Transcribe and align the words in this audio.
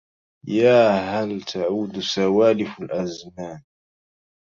يا 0.47 0.91
هل 0.91 1.41
تعود 1.41 1.99
سوالف 1.99 2.81
الأزمان 2.81 3.63